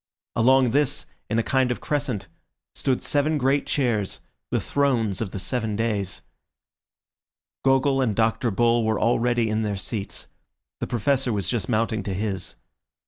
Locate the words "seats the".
9.77-10.87